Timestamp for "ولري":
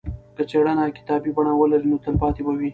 1.55-1.87